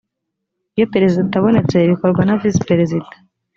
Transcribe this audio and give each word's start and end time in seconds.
iyo 0.75 0.85
perezida 0.93 1.21
atabonetse 1.23 1.75
bikorwa 1.91 2.21
na 2.25 2.35
visi 2.41 2.61
perezida 2.69 3.07